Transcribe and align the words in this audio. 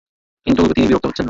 কিন্তু 0.47 0.61
তিনি 0.69 0.85
বিরক্ত 0.87 1.05
হচ্ছেন 1.05 1.07
না। 1.07 1.19